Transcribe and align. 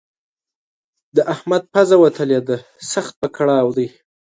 د 1.15 1.17
احمد 1.33 1.63
پزه 1.73 1.95
وتلې 2.03 2.39
ده؛ 2.47 2.57
سخت 2.93 3.13
په 3.21 3.27
کړاو 3.35 3.67
دی. 3.77 3.87